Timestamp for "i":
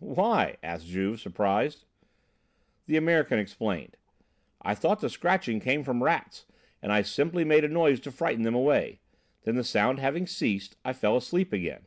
4.60-4.74, 6.92-7.02, 10.84-10.92